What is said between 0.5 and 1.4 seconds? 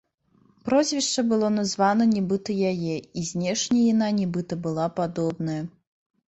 Прозвішча